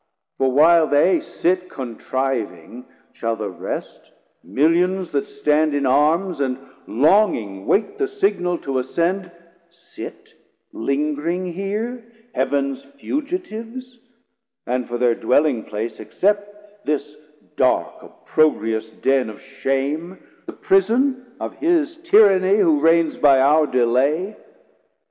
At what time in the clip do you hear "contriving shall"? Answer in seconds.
1.69-3.35